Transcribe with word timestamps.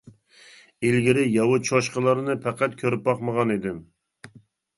ئىلگىرى 0.87 1.25
ياۋا 1.33 1.59
چوشقىلارنى 1.67 2.37
پەقەت 2.47 2.75
كۆرۈپ 2.81 3.05
باقمىغانىدىم. 3.11 3.79